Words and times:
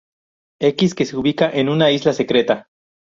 X 0.61 0.95
que 0.95 1.05
se 1.05 1.15
ubica 1.15 1.47
en 1.51 1.69
una 1.69 1.91
isla 1.91 2.11
secreta. 2.13 2.69